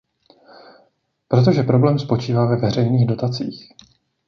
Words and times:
Protože 1.27 1.63
problém 1.63 1.99
spočívá 1.99 2.45
ve 2.45 2.55
veřejných 2.55 3.07
dotacích. 3.07 3.73